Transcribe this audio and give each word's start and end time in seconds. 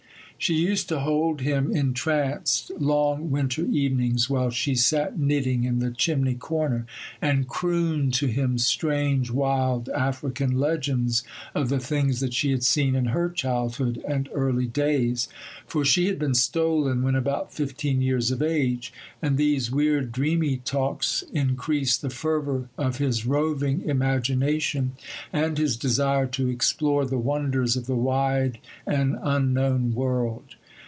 She 0.41 0.55
used 0.55 0.89
to 0.89 1.01
hold 1.01 1.41
him 1.41 1.69
entranced 1.71 2.71
long 2.79 3.29
winter 3.29 3.63
evenings, 3.67 4.27
while 4.27 4.49
she 4.49 4.73
sat 4.73 5.19
knitting 5.19 5.65
in 5.65 5.77
the 5.77 5.91
chimney 5.91 6.33
corner, 6.33 6.87
and 7.21 7.47
crooned 7.47 8.15
to 8.15 8.25
him 8.25 8.57
strange, 8.57 9.29
wild 9.29 9.87
African 9.89 10.57
legends 10.59 11.21
of 11.53 11.69
the 11.69 11.77
things 11.79 12.21
that 12.21 12.33
she 12.33 12.49
had 12.49 12.63
seen 12.63 12.95
in 12.95 13.05
her 13.13 13.29
childhood 13.29 14.03
and 14.07 14.29
early 14.33 14.65
days,—for 14.65 15.85
she 15.85 16.07
had 16.07 16.17
been 16.17 16.33
stolen 16.33 17.03
when 17.03 17.13
about 17.13 17.53
fifteen 17.53 18.01
years 18.01 18.31
of 18.31 18.41
age; 18.41 18.91
and 19.21 19.37
these 19.37 19.69
weird, 19.69 20.11
dreamy 20.11 20.57
talks 20.57 21.23
increased 21.31 22.01
the 22.01 22.09
fervour 22.09 22.67
of 22.79 22.97
his 22.97 23.27
roving 23.27 23.83
imagination, 23.83 24.93
and 25.31 25.59
his 25.59 25.77
desire 25.77 26.25
to 26.25 26.49
explore 26.49 27.05
the 27.05 27.19
wonders 27.19 27.77
of 27.77 27.85
the 27.85 27.95
wide 27.95 28.57
and 28.87 29.15
unknown 29.21 29.93
world. 29.93 30.21